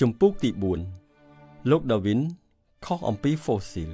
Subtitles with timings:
[0.00, 0.50] ជំពូកទី
[1.10, 2.20] 4លោកដាវីន
[2.84, 3.90] ខុសអំពីហ្វូស៊ីល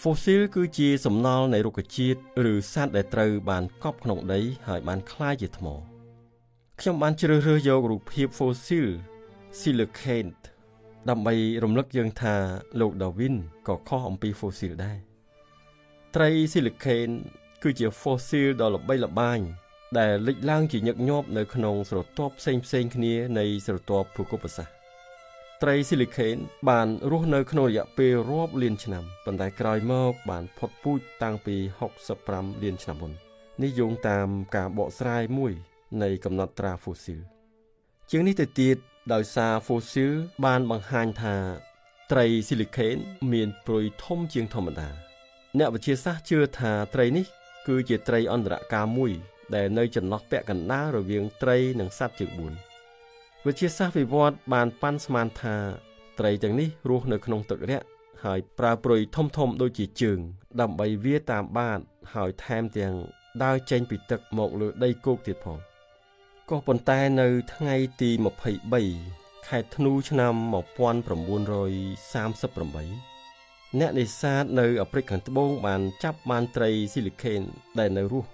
[0.00, 2.18] ហ្វូស៊ីលគឺជាសំណល់នៃរុក្ខជាតិ
[2.52, 5.66] ឬសត្វដែលត្រូវបានកប់ក្នុងដីហើយបានคล้ายជាថ្ម
[6.80, 8.88] ខ្ញុំបានជ្រើសរើសយករូបភាពហ្វូស៊ីល
[9.60, 10.42] silicate
[11.08, 12.34] ដើម្បីរំលឹកយើងថា
[12.80, 13.34] លោកដាវីន
[13.68, 14.98] ក៏ខុសអំពីហ្វូស៊ីលដែរ
[16.14, 17.14] ត្រី silicate
[17.62, 19.40] គឺជា fossil ដ៏ល្បីល្បាញ
[19.99, 24.73] ដែលលេចឡើងជាញឹកញាប់នៅក្នុងស្រទាប់ផ្សេងផ្សេងគ្នានៃស្រទាប់ភូកុបសាស្ត្រ
[25.63, 26.35] ត្រីស៊ីលីខេន
[26.69, 31.55] បានរស់នៅក្នុងរយៈពេលរាប់លានឆ្នាំប៉ុន្តែក្រោយមកបានផុតពូជតាំងពី
[32.09, 33.11] 65លានឆ្នាំមុន
[33.61, 35.53] នេះយោងតាមការបកស្រាយមួយ
[36.03, 37.19] នៃកំណត់ត្រាហ្វូស៊ីល
[38.11, 38.77] ជាងនេះទៅទៀត
[39.13, 40.11] ដោយសារហ្វូស៊ីល
[40.45, 41.35] បានបង្ហាញថា
[42.11, 42.95] ត្រីស៊ីលីខេន
[43.31, 44.89] មានព្រុយធំជាងធម្មតា
[45.57, 47.25] អ្នកវិទ្យាសាស្ត្រជឿថាត្រីនេះ
[47.67, 49.11] គឺជាត្រីអន្តរកាលមួយ
[49.55, 52.31] ដែលនៅចន្លោះពាក់កណ្ដាលរវាងត្រីនិងសត្វជើង
[52.87, 55.57] 4វិទ្យាសាស្ត្រវិវត្តបានប៉ាន់ស្មានថា
[56.19, 57.85] ត្រីទាំងនេះរស់នៅក្នុងទឹករាក់
[58.23, 60.19] ហើយប្រើព្រុយធំធំដូចជាជើង
[60.61, 61.79] ដើម្បីវាតាមបាត
[62.13, 62.93] ហើយថែមទាំង
[63.43, 65.57] ដើរចេញពីទឹកមកលើដីគោកទៀតផង
[66.49, 68.09] ក៏ប៉ុន្តែនៅថ្ងៃទី
[68.79, 73.13] 23ខែធ្នូឆ្នាំ1938
[73.79, 77.41] អ្នកនេសាទនៅអាហ្វ្រិកខាងត្បូងបានចាប់បានត្រីស៊ីលីខេន
[77.79, 78.29] ដែលនៅរស់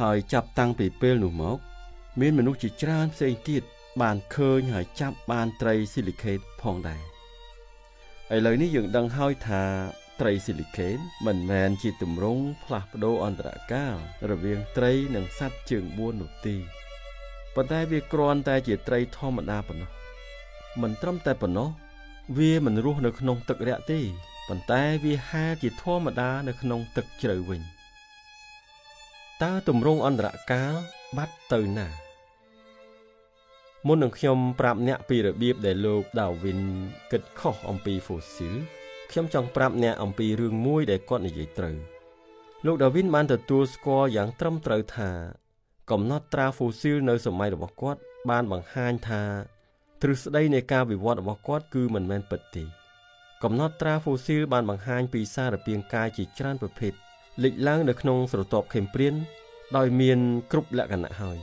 [0.00, 1.58] ហើយចាប់តាំងពីពេលនោះមក
[2.20, 3.62] មានមនុស្សជាច្រើនផ្សេងទៀត
[4.00, 7.02] បានឃើញហើយចាប់បានត្រីស៊ីលីខេនផងដែរ
[8.34, 9.62] ឥឡូវនេះយើងដឹងហើយថា
[10.20, 13.96] ត្រីស៊ីលីខេនមិនមែនជាទម្រង់ផ្លាស់ប្ដូរអន្តរកាល
[14.30, 16.56] រវាងត្រីនិងសត្វជើង4នោះទេ
[17.54, 19.90] ប៉ុន្តែវាគ្រាន់តែជាត្រីធម្មតាប៉ុណ្ណោះ
[20.82, 21.68] មិនត្រឹមតែប៉ុណ្ណោះ
[22.38, 24.00] វាមិនរស់នៅក្នុងទឹករាក់ទេ
[24.48, 27.62] ប៉ុន្តែវាហាលជាធម្មតានៅក្នុងទឹកជ្រៅវិញ
[29.42, 30.74] តើទម្រង់អន្តរកាល
[31.16, 31.88] បាត់ទៅណា
[33.86, 36.60] មុននឹងខ្ញុំប្រាប់អ្នកពីរបៀបដែលលោកដាវីន
[37.12, 38.54] គិតខុសអំពីហ្វូស៊ីល
[39.10, 41.76] ខ្ញុំចង់ប្រាប់អ្នកអំពីរឿងមួយដែលគាត់និយាយត្រូវ
[42.66, 45.10] លោកដាវីនបានទទួលស្គាល់យ៉ាងត្រឹមត្រូវថា
[45.90, 48.00] កំណត់ត្រាហ្វូស៊ីលនៅសម័យរបស់គាត់
[48.30, 49.22] បានបង្ហាញថា
[50.02, 52.64] ទ្រឹស្ដីនៃការវិវត្តរបស់គាត់គឺមិនមែនពិតទេ
[53.42, 56.92] កំណត់ត្រាហ្វូស៊ីលបានបង្ហាញពីសារពាង្គកាយជាច្រើនប្រភេទ
[57.42, 59.14] លេចឡើងនៅក្នុងស្រទាប់ខេមព្រាន
[59.76, 60.18] ដោយមាន
[60.52, 61.38] គ្រប់លក្ខណៈហើយ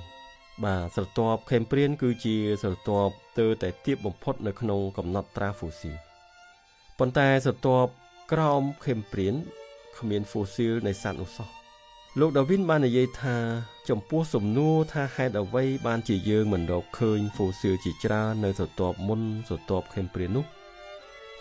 [0.64, 5.96] បាទស្រទាប់ខេមព្រាន គឺជាស្រទាប់ទើតែទៀបបំផុតនៅក្នុងកំណត់ត្រាហ្វូស៊ីល
[6.98, 7.92] ប៉ុន្តែស្រទាប់
[8.32, 9.36] ក្រោមខេមព្រាន
[9.98, 11.50] គ្មានហ្វូស៊ីលនៃសត្វនោះសោះ
[12.20, 13.38] លោកដាវីនបាននិយាយថា
[13.90, 20.46] ចំពោះសំណួរថាហេតុអ្វីបានជាយើងមិនរកឃើញហ្វូស៊ីលជាច្រើននៅស្រទាប់មុនស្រទាប់ខេមព្រាននោះ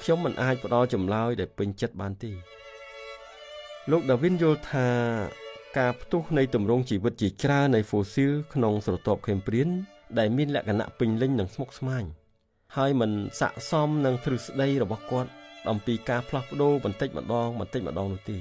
[0.01, 2.33] ខ្ញុំមិនអាចផ្ដល់ចម្លើយដែលពេញចិត្តបានទេ
[3.93, 4.89] លោកដាវីនយល់ថា
[5.79, 9.69] ការផ្ទុះនៃទម្រង់ជីវិតជាច្រើននៃហ្វូស៊ីលក្នុងស្រទាប់ខេមព្រាន
[10.19, 12.05] ដែលមានលក្ខណៈពេញលេញនិងស្មុគស្មាញ
[12.77, 13.11] ហើយមិន
[13.41, 15.31] ស័កសមនឹងទ្រឹស្ដីរបស់គាត់
[15.71, 18.39] អំពីការផ្លាស់ប្ដូរបន្តិចម្ដងបន្តិចម្ដងនោះទេ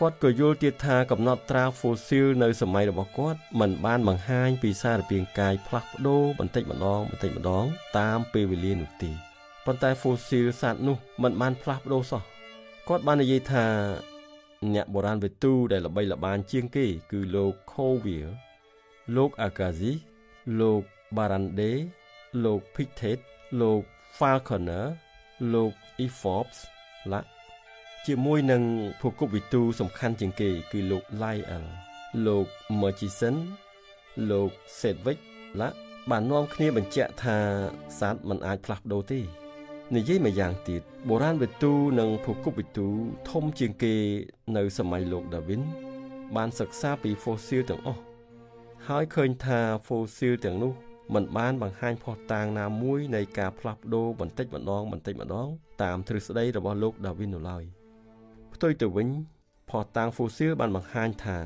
[0.00, 7.64] គាត់ក៏យល់ទៀតថាកំណត់ត្រាហ្វូស៊ីលនៅសម័យរបស់គាត់មិនបានបង្ហាញពីសារពាង្គកាយផ្លាស់ប្ដូរបន្តិចម្ដងបន្តិចម្ដង
[7.98, 9.10] តាមពេលវេលានោះទេ
[9.66, 12.22] ប៉ុន្តែហ្វូស៊ីលសត្វនោះមិនបានផ្លាស់ប្ដូរសោះ
[12.88, 13.66] គាត់បាននិយាយថា
[14.74, 18.32] អ្នកបុរាណវិទូដែលល្បីល្បាញជាងគេ គឺលោក Colville
[19.16, 19.98] លោក Agassiz
[20.60, 20.82] លោក
[21.16, 21.70] Barande
[22.44, 23.18] លោក Pictet
[23.60, 23.82] លោក
[24.18, 24.86] Falconer
[25.52, 25.72] លោក
[26.04, 26.58] E Forbes
[27.12, 27.20] ឡា
[28.06, 28.62] ជាមួយនឹង
[29.00, 31.64] ភូគប់វិទូសំខាន់ជាងគេ គឺលោក Lyell
[32.26, 32.46] លោក
[32.80, 33.36] Murchison
[34.30, 34.50] លោក
[34.80, 35.20] Sedgwick
[35.60, 35.68] ឡា
[36.10, 37.36] បាននាំគ្នាបញ្ជាក់ថា
[37.98, 39.20] សត្វមិនអាចផ្លាស់ប្ដូរទេ
[39.94, 42.88] និយាយម្យ៉ាងទៀតបុរាណវិទូនិងភូគប់វិទូ
[43.30, 43.94] ធំជាងគេ
[44.56, 45.62] នៅសម័យលោកដាវីន
[46.36, 48.00] បានសិក្សាពីហ្វូស៊ីលទាំងអស់
[48.88, 50.72] ហើយឃើញថាហ្វូស៊ីលទាំងនោះ
[51.14, 55.48] มันបានបង្ហាញផុសតាងណាមួយនៃការផ្លាស់ប្ដូរបន្តិចម្ដងបន្តិចម្ដង
[55.82, 57.64] តាមទ្រឹស្ដីរបស់លោកដាវីននោះឡើយ
[58.54, 59.08] ផ្ទុយទៅវិញ
[59.70, 61.38] ផុសតាងហ្វូស៊ីលបានបង្ហាញថា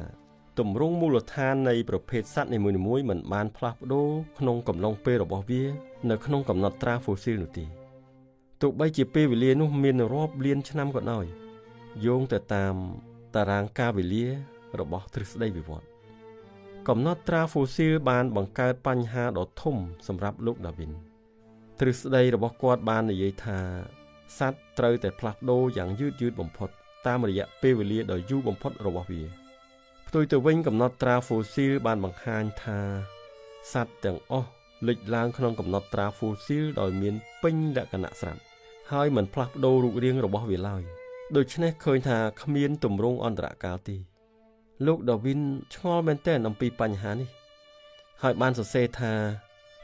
[0.58, 5.62] ទម្រង់មូលដ្ឋាននៃប្រភេទសត្វនីមួយៗមិនបានផ្លាស់ប្ដូរក្នុងកំឡុងពេលរបស់វា
[6.10, 7.83] នៅក្នុងកំណត់ត្រាហ្វូស៊ីលនោះទេ
[8.64, 11.24] ទោះបីជាពេលវេលានោះមានរាប់លានឆ្នាំក៏ដោយ
[12.04, 12.74] យោងទៅតាម
[13.34, 14.26] តារាងកាលវេលា
[14.80, 15.86] របស់ទ្រឹស្ដីវិវត្ត
[16.88, 19.76] កំណត់ត្រាហ្វូស៊ីលបានបង្កើតបញ្ហាដ៏ធំ
[20.08, 20.92] សម្រាប់លោកដាវីន
[21.80, 23.58] ទ្រឹស្ដីរបស់គាត់បាននិយាយថា
[24.38, 26.68] សត្វត្រូវតែផ្លាស់ប្ដូរយ៉ាងយឺតយឺតបំផុត
[27.06, 29.22] តាមរយៈពេលវេលាដ៏យូរបំផុតរបស់វា
[30.06, 32.80] ផ្ទុយទៅវិញកំណត់ត្រាហ្វូស៊ីលបានបង្ហាញថា
[33.72, 34.50] សត្វទាំងអស់
[34.88, 38.40] លេចឡើងក្នុងកំណត់ត្រាហ្វូស៊ីលដោយមានពេញលក្ខណៈស្រាប់
[38.92, 40.82] ហើយមិនផ្លាស់ប្ដូររូបរាងរបស់វាឡើយ
[41.36, 43.96] ដូច្នេះឃើញថាគ្មានទម្រង់អន្តរកាលទេ
[44.86, 45.40] លោកដាវីន
[45.74, 47.28] ឆ្ងល់មែនទែនអំពីបញ្ហានេះ
[48.22, 49.12] ហើយបានសរសេរថា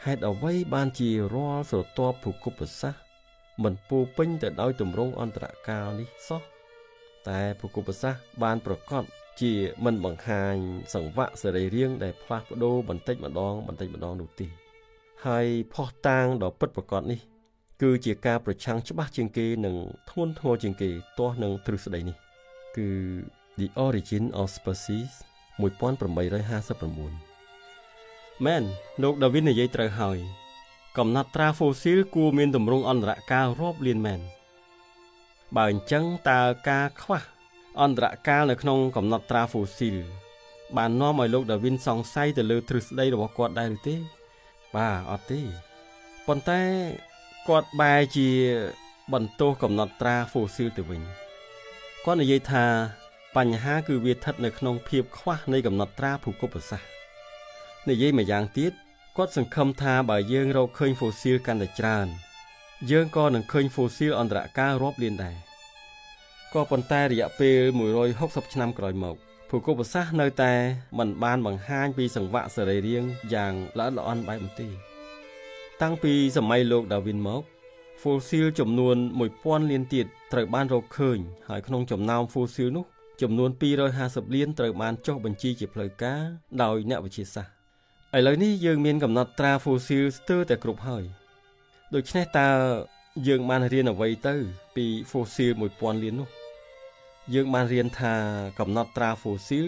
[0.04, 2.94] ហេតុអ្វីបានជារាល់ស្រទាប់ភូកុបសាស
[3.62, 6.42] មិនពោពេញទៅដោយទម្រង់អន្តរកាលនេះសោះ
[7.28, 9.02] តែភូកុបសាសបានប្រកាស
[9.40, 9.52] ជា
[9.84, 10.56] មិនបង្ហាញ
[10.94, 14.46] សង្វាក់សរីរាង្គដែលផ្លាស់ប្ដូរបន្តិចម្ដងបន្តិចម្ដងនោះទេ
[15.26, 17.20] ហើយផោះតាងដ៏ពិតប្រាកដនេះ
[17.82, 19.74] គឺជាការប្រឆាំងច្បាស់ជាងគេនិង
[20.10, 22.16] ធ្ងន់ធ្ងរជាងគេទាស់នឹងទ្រឹស្ដីនេះ
[22.76, 22.88] គឺ
[23.58, 25.10] The Origin of Species
[25.60, 28.62] 1859មែន
[29.02, 30.18] លោកដាវីននិយាយត្រូវហើយ
[30.98, 34.20] កំណត់ត្រាហ្វូស៊ីលគួរមានទម្រង់អន្តរកាលរាប់លានមែន
[35.56, 37.22] បើអញ្ចឹងតើការខ្វះ
[37.80, 39.96] អន្តរកាលនៅក្នុងកំណត់ត្រាហ្វូស៊ីល
[40.76, 43.96] បាននាំឲ្យលោកដាវីនសង្ស័យទៅលើទ្រឹស្ដីរបស់គាត់ដែរឬទេ
[44.74, 45.40] បាទអត់ទេ
[46.26, 46.62] ប៉ុន្តែ
[47.50, 48.28] គាត់បែរជា
[49.12, 51.02] បន្ទោសកំណត់ត្រាហ្វូស៊ីលទៅវិញ
[52.04, 52.64] គាត់និយាយថា
[53.36, 56.88] បញ្ហាគឺវាស្ថិតនៅក្នុងភាពខ្វះនៃកំណត់ត្រាភូកុបសាស្ត្រ
[57.88, 58.72] និយាយម្យ៉ាងទៀត
[59.16, 62.06] គាត់សង្ឃឹមថាបើយើងរកឃើញហ្វូស៊ីលកាន់តែច្រើន
[62.90, 65.36] យើងក៏នឹងឃើញហ្វូស៊ីលអន្តរកាលរាប់លានដែរ
[66.54, 67.58] ក៏ប៉ុន្តែរយៈពេល
[68.08, 69.16] 160ឆ្នាំក្រោយមក
[69.48, 70.52] ភូកុបសាស្ត្រនៅតែ
[70.98, 74.89] មិនបានបង្ហាញពីសង្វាក់សរីរាង្គយ៉ាងល្អិតល្អន់បែបនោះទេ
[75.82, 77.42] តាំងពីសម័យលោកដាវីនមក
[78.00, 78.96] ហ្វូស៊ីលចំនួន
[79.32, 81.18] 1000លានទៀតត្រូវបានរកឃើញ
[81.48, 82.84] ហើយក្នុងចំណោមហ្វូស៊ីលនោះ
[83.22, 83.50] ចំនួន
[83.92, 86.22] 250លានត្រូវបានចុះបញ្ជីជាផ្លូវការ
[86.62, 91.04] ដោយអ្នកវិទ្យាសាស្ត្រឥឡូវនេះយើងមានកំណត់ត្រាហ្វូស៊ីលស្ទើរតែគ្រប់ហើយ
[91.94, 92.48] ដូច្នេះតើ
[93.28, 94.34] យើងបានរៀនអ្វីទៅ
[94.76, 96.28] ពីហ្វូស៊ីល1000លាននោះ
[97.34, 98.14] យើងបានរៀនថា
[98.58, 99.66] កំណត់ត្រាហ្វូស៊ីល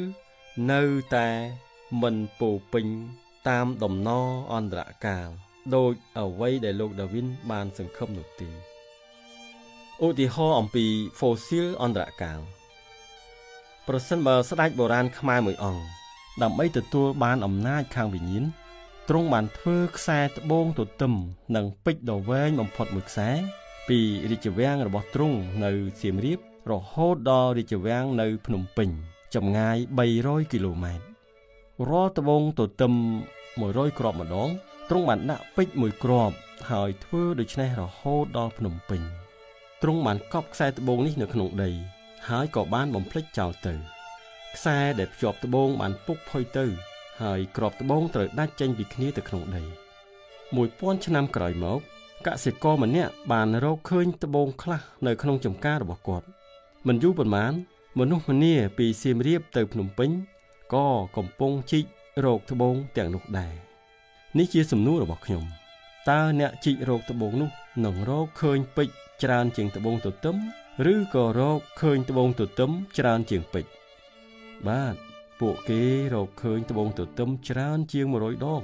[0.70, 0.81] នៅ
[1.17, 1.29] តែ
[2.03, 2.87] មិនពោពេញ
[3.49, 8.49] តាមដំណរអន្តរកាល ដោយអ្វីដែលលោកដាវីនបានសង្ឃឹមនោះទេ
[10.05, 10.85] ឧទាហរណ៍អំពី
[11.19, 12.41] ហ្វូស៊ីលអន្តរកាល
[13.88, 15.82] ប្រសិនបើស្ដេចបុរាណខ្មែរមួយអង្គ
[16.43, 18.44] ដើម្បីទទួលបានអំណាចខាងវិញ្ញាណ
[19.09, 21.12] ទ្រង់បានធ្វើខ្សែត្បូងទទឹម
[21.56, 23.31] និងពេជ្រដ៏វែងបំផុតមួយខ្សែ
[23.88, 23.99] ពី
[24.31, 25.70] រាជវាំងរបស់ទ្រង់នៅ
[26.00, 26.38] សៀមរាប
[26.70, 28.88] រហូតដល់រាជវាំងនៅ ភ្នំពេញ
[29.35, 29.76] ចម្ងាយ
[30.14, 31.05] 300គីឡូម៉ែត្រ
[31.88, 32.93] រាល់ត្បូងទទឹម
[33.47, 34.50] 100គ្រាប់ម្ដង
[34.94, 36.36] ទ្រង់បានដាក់ពេជ្រមួយគ្រាប់
[36.70, 39.02] ហើយធ្វើដូច្នេះរហូតដល់ភ្នំពេញ
[39.82, 41.70] ទ្រង់បានកប់ខ្សែត្បូងនេះនៅក្នុងដី
[42.28, 43.74] ហើយក៏បានបំភ្លេចចោលទៅ
[44.56, 46.66] ខ្សែដែលភ្ជាប់ត្បូងបានពុកផុយទៅ
[47.22, 49.62] ហើយក្របត្បូងត្រូវដាច់ចេញពីគ្នាទៅក្នុងដី
[50.34, 51.80] 1000ឆ្នាំក្រោយមក
[52.26, 56.26] កសិករម្នាក់បានរកឃើញត្បូងខ្លះនៅក្នុងចំការរបស់គាត់
[56.86, 57.52] មិនយូរប៉ុន្មាន
[57.98, 60.10] មនុស្សម្នាពីសៀមរាបទៅភ្នំពេញ
[60.74, 61.84] ក៏កំពុងជីក
[62.24, 63.71] រោគត្បូងទាំងនោះដែរ
[64.38, 65.44] នេះជាសំណួររបស់ខ្ញុំ
[66.11, 67.50] តើអ្នកជីករោគត្បូងនោះ
[67.84, 70.37] នឹងរកឃើញពេជ្រច្រើនជាងត្បូងទទឹម
[70.93, 73.70] ឬក៏រកឃើញត្បូងទទឹមច្រើនជាងពេជ្រ
[74.69, 74.94] បាទ
[75.40, 75.82] ពួកគេ
[76.14, 78.62] រកឃើញត្បូងទទឹមច្រើនជាង100ដង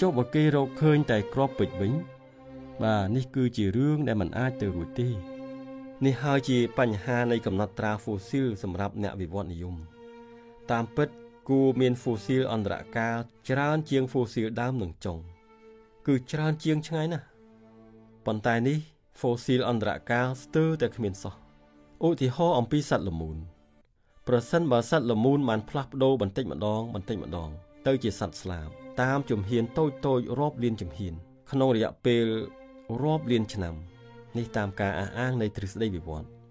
[0.00, 1.92] ចុះបើគេរកឃើញតែគ្រាប់ពេជ្រវិញ
[2.82, 5.08] បាទនេះគឺជារឿងដែលមិនអាចទៅរួចទេ
[6.04, 9.76] នេះហើយជាបញ្ហានៃកំណត់ត្រាហ្វូស៊ីលសម្រាប់អ្នកវិវត្តនិយម
[10.70, 11.08] តាមពិត
[11.48, 13.16] គួរមានហ្វូស៊ីលអន្តរកាល
[13.48, 15.18] ច្រើនជាងហ្វូស៊ីលដើមនឹងចុង
[16.06, 17.26] គឺច្រើនជាងឆ្ងាយណាស់
[18.26, 18.78] ប៉ុន្តែនេះ
[19.18, 21.34] ហ្វូស៊ីលអន្តរកាលស្ទើរតែគ្មានសោះ
[22.06, 23.36] ឧទាហរណ៍អំពីសត្វល្មូន
[24.28, 27.50] ប្រសិនបើសត្វល្មូនបានផ្លាស់ប្ដូរបន្តិចម្ដងបន្តិចម្ដង
[27.86, 28.68] ទៅជាសត្វស្លាប
[29.02, 31.14] តាមជំហានតូចតូចរាប់លានជំហាន
[31.50, 32.24] ក្នុងរយៈពេល
[33.02, 33.74] រាប់លានឆ្នាំ
[34.38, 36.41] នេះតាមការអះអាងនៃទ្រឹស្ដីវិវត្តន៍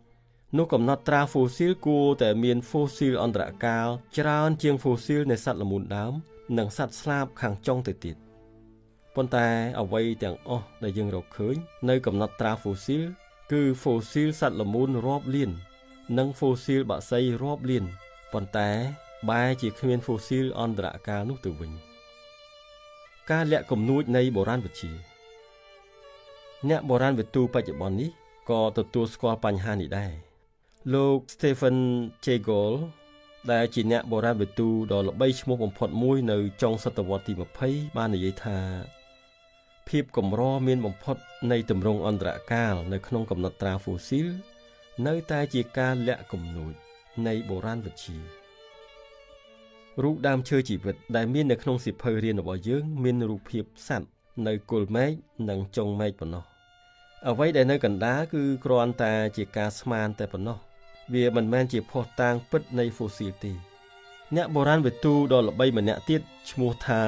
[0.57, 6.13] នោះកំណត់ត្រាហ្វូស៊ីលគួរតែមានហ្វូស៊ីលអន្តរកាលច្រើនជាងហ្វូស៊ីលនៃសត្វល្មូនដើម
[6.57, 8.15] និងសត្វស្លាបខាងចុងទៅទៀត
[9.15, 9.47] ប៉ុន្តែ
[9.81, 11.55] អ្វីទាំងអស់ដែលយើងរកឃើញ
[11.89, 13.03] នៅកំណត់ត្រាហ្វូស៊ីល
[13.51, 15.51] គឺហ្វូស៊ីលសត្វល្មូនរាប់លាន
[16.17, 17.85] និងហ្វូស៊ីលបក្សីរាប់លាន
[18.33, 18.69] ប៉ុន្តែ
[19.29, 21.71] បែរជាគ្មានហ្វូស៊ីលអន្តរកាលនោះទៅវិញ
[23.31, 24.91] ការលាក់គំនួចនៃបុរាណវិទ្យា
[26.69, 28.09] អ្នកបុរាណវិទូបច្ចុប្បន្ននេះ
[28.49, 30.30] ក៏ទទួលស្គាល់បញ្ហានេះដែរ
[30.93, 31.77] លោក Stephen
[32.25, 32.77] Jay Gould
[33.51, 37.33] ដែលជាអ្នកបុរាណវិទូដ៏ល្បីឈ្មោះបំផុតមួយនៅចុងសតវត្សទី
[37.65, 38.59] 20បាននិយាយថា
[39.89, 41.17] ភាពកម្រមានបំផុត
[41.51, 44.27] នៃទម្រង់អន្តរកាលនៅក្នុងកំណត់ត្រាហ្វូស៊ីល
[45.07, 46.73] នៅតែជាការលាក់គំនូច
[47.27, 48.17] នៃបុរាណវិទ្យា
[50.03, 54.07] រូបដើមឈើជីវិតដែលមាននៅក្នុងសិភៅរៀនរបស់យើង មានរូបភាពសត្វ
[54.47, 55.11] នៅគល់មេឃ
[55.49, 56.43] និងចុងមេឃប៉ុណ្ណោះ
[57.29, 60.59] អ្វីដែលនៅកណ្ដាលគឺគ្រាន់តែជាការស្មានតែប៉ុណ្ណោះ
[61.13, 63.53] វាមិនមែនជាភស្តុតាងពិតនៃហ្វូស៊ីលទេ
[64.35, 67.03] អ្នកបុរាណវិទូដ៏ល្បីម្នាក់ទៀតឈ្មោះថា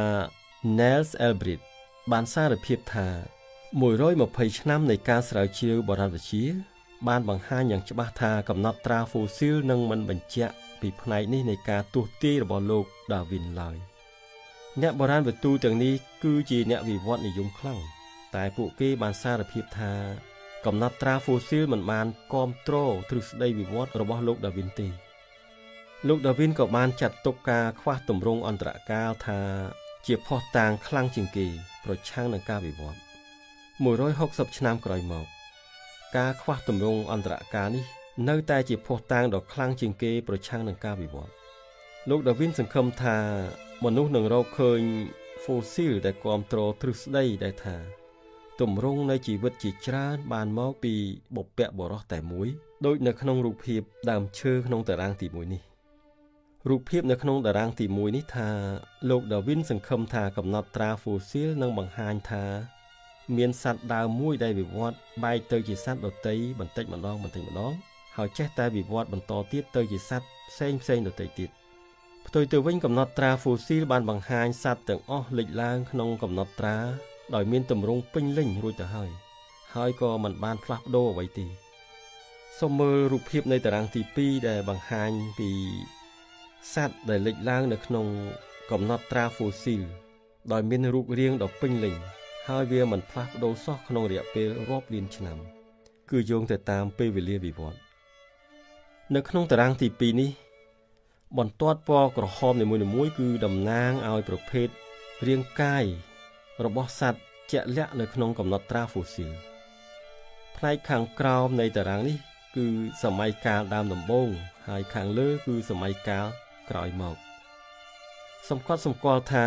[0.78, 1.62] Niels Elbrit
[2.12, 3.08] បានសារភាពថា
[3.84, 6.46] 120ឆ្នាំនៃការស្រាវជ្រាវបុរាណវិទ្យា
[7.08, 13.78] បានបង្ហាញយ៉ាងច្បាស់ថាកំណត់ត្រាហ្វូស៊ីលនឹងមិនបញ្ជាក់ពីផ្នែកនេះនៃការទស្សន៍ទាយរបស់លោកដាវីនឡើយ
[14.82, 15.94] អ្នកបុរាណវិទូទាំងនេះ
[16.24, 17.80] គឺជាអ្នកវិវត្តនិយមខ្លាំង
[18.36, 19.94] តែពួកគេបានសារភាពថា
[20.66, 24.88] កំណត់ត្រាហ្វូស៊ីលមិនបានគ្រប់គ្រងទ្រឹស្ដីវិវត្តរបស់លោកដាវីនទេ
[26.08, 29.42] លោកដាវីនក៏បានចាត់ទុកការខ្វះទម្រង់អន្តរកាលថា
[30.06, 31.48] ជាផុសតាងខ្លាំងជាងគេ
[31.84, 33.00] ប្រឆាំងនឹងការវិវត្ត
[33.78, 35.26] 160ឆ្នាំក្រោយមក
[36.18, 37.86] ការខ្វះទម្រង់អន្តរកាលនេះ
[38.30, 41.34] នៅតែជាភ័ស្តុតាងដ៏ខ្លាំងជាងគេប្រឆាំងនឹងការវិវត្ត
[42.10, 43.18] លោកដាវីនសង្ឃឹមថា
[43.84, 44.82] មនុស្សនឹងរកឃើញ
[45.44, 48.03] fossil ដែលគ្រប់គ្រងទ្រឹស្ដីដែលថា
[48.62, 50.94] ទម្រង់នៃជីវិតជាច្រើនបានមកពី
[51.36, 52.48] បុព្វបុរសតែមួយ
[52.86, 53.82] ដូចនៅក្នុងរូបភាព
[54.12, 55.62] ដើមឈើក្នុងតារាងទី1នេះ
[56.70, 58.50] រូបភាពនៅក្នុងតារាងទី1នេះថា
[59.10, 62.46] លោកដាវីនសង្ឃឹមថាកំណត់ត្រា fossil នឹងបង្ហាញថា
[63.38, 67.74] មានសត្វដើមមួយដែលវិវត្តបែកទៅជាសត្វដទៃបន្តិចម្ដងបន្តិចម្ដង
[68.18, 71.50] ហើយចេះតែវិវត្តបន្តទៀតទៅជាសត្វផ្សេងផ្សេងដទៃទៀត
[72.28, 76.78] ផ្ទុយទៅវិញកំណត់ត្រា fossil បានបង្ហាញសត្វទាំងអស់លេចឡើងក្នុងកំណត់ត្រា
[77.36, 79.12] ដោយមានទម្រង់ពេញលេញរួចទៅហើយ
[79.76, 81.46] ហើយក៏មិនបានផ្លាស់ប្ដូរអ្វីទេ
[82.60, 85.50] សូមមើលរូបភាពនៃតារាងទី2ដែលបង្ហាញពី
[86.74, 88.08] សត្វដែលលេចឡើងនៅក្នុង
[88.72, 89.82] កំណត់ត្រា fossil
[90.52, 91.96] ដោយមានរូបរាងដ៏ពេញលេញ
[92.48, 95.38] ហើយវាមិនផ្លាស់ប្ដូរសោះក្នុងរយៈពេលរាប់លានឆ្នាំ
[96.10, 97.80] គឺយោងទៅតាមពេលវេលាវិវត្ត
[99.16, 100.32] នៅក្នុងតារាងទី2នេះ
[101.38, 102.66] បន្ទាត់ពណ៌ក្រហមនី
[102.96, 104.68] មួយៗគឺតំណាងឲ្យប្រភេទ
[105.28, 105.86] រាងកាយ
[106.65, 107.21] របស់សត្វ
[107.53, 109.33] ជាក់លាក់នៅក្នុងកំណត់ត្រាហ្វូស៊ីល
[110.57, 112.17] ផ្នែកខាងក្រោមនៃតារាងនេះ
[112.57, 112.67] គឺ
[113.03, 114.29] សម័យកាលដើមដំបូង
[114.69, 116.27] ហើយខាងលើគឺសម័យកាល
[116.71, 117.17] ក្រោយមក
[118.49, 119.47] សម្គាល់សម្គាល់ថា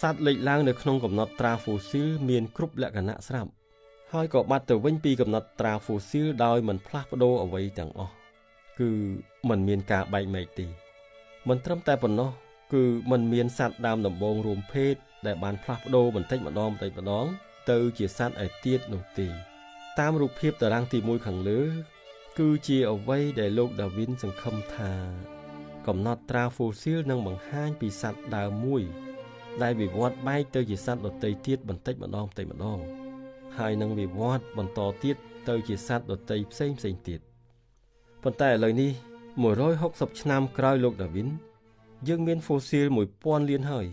[0.00, 3.50] សត្វលេចឡើងនៅក្នុងកំណត់ត្រាហ្វូស៊ីលមានគ្រប់លក្ខណៈស្រាប់
[4.12, 8.14] ហើយក៏បាត់ទៅវិញពីកំណត់ត្រាហ្វូស៊ីលដោយមិនផ្លាស់ប្ដូរអ្វីទាំងអស់
[8.78, 8.90] គឺ
[9.48, 10.66] มันមានការបែកមែកទេ
[11.48, 12.30] មិនត្រឹមតែប៉ុណ្ណោះ
[12.72, 14.94] គឺมันមានសត្វដើមដំបងរួមភេទ
[15.25, 17.25] ដែលបានផ្លាស់ប្ដូរបន្តិចម្ដងបន្តិចម្ដង
[17.71, 19.27] ទៅជាសត្វឯទៀតនោះទេ
[19.99, 21.61] តាមរូបភាពតារាងទី1ខាងលើ
[22.39, 24.93] គឺជាអ្វីដែលលោកដាវីនសង្ឃឹមថា
[25.87, 28.83] កំណត់ត្រាហ្វូស៊ីលនឹងបង្ហាញពីសត្វដើមមួយ
[29.61, 32.79] ដែលវិវត្តបែកទៅជាសត្វដទៃទៀតបន្តិចម្ដងបន្តិចម្ដង
[33.57, 35.15] ហើយនឹងវិវត្តបន្តទៀត
[35.49, 37.19] ទៅជាសត្វដទៃផ្សេងផ្សេងទៀត
[38.23, 38.91] ប៉ុន្តែឥឡូវនេះ
[39.55, 41.27] 160ឆ្នាំក្រោយលោកដាវីន
[42.07, 42.87] យើងមានហ្វូស៊ីល
[43.17, 43.87] 1000លានហើយ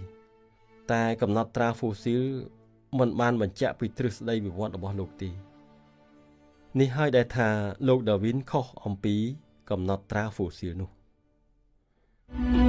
[0.92, 2.23] តែកំណត់ត្រាហ្វូស៊ីល
[2.99, 5.30] មិនបានបញ្ជាក់ពីទ្រឹស្ដីវិវត្តរបស់លោកទេ
[6.80, 7.49] នេះហើយដែលថា
[7.88, 9.16] លោកដាវីនខុសអំពី
[9.71, 10.90] កំណត់ត្រាហ្វូស៊ីលនោះ
[12.30, 12.67] thank you